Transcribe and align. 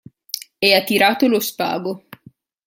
E 0.59 0.73
ha 0.73 0.83
tirato 0.83 1.27
lo 1.27 1.39
spago. 1.39 2.05